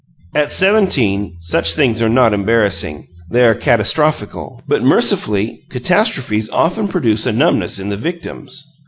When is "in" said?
7.77-7.89